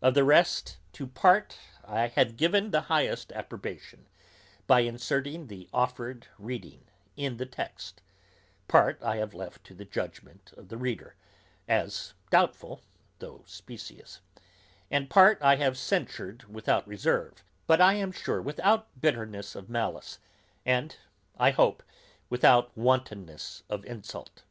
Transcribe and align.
Of 0.00 0.14
the 0.14 0.22
rest, 0.22 0.78
to 0.92 1.04
part 1.08 1.58
I 1.84 2.06
have 2.06 2.36
given 2.36 2.70
the 2.70 2.82
highest 2.82 3.32
approbation, 3.32 4.06
by 4.68 4.82
inserting 4.82 5.48
the 5.48 5.68
offered 5.74 6.28
reading 6.38 6.84
in 7.16 7.38
the 7.38 7.46
text; 7.46 8.00
part 8.68 9.02
I 9.02 9.16
have 9.16 9.34
left 9.34 9.64
to 9.64 9.74
the 9.74 9.84
judgment 9.84 10.52
of 10.56 10.68
the 10.68 10.76
reader, 10.76 11.16
as 11.66 12.14
doubtful, 12.30 12.82
though 13.18 13.42
specious; 13.48 14.20
and 14.92 15.10
part 15.10 15.42
I 15.42 15.56
have 15.56 15.76
censured 15.76 16.44
without 16.44 16.86
reserve, 16.86 17.42
but 17.66 17.80
I 17.80 17.94
am 17.94 18.12
sure 18.12 18.40
without 18.40 19.00
bitterness 19.00 19.56
of 19.56 19.68
malice, 19.68 20.20
and, 20.64 20.96
I 21.36 21.50
hope, 21.50 21.82
without 22.30 22.70
wantonness 22.78 23.64
of 23.68 23.84
insult. 23.86 24.44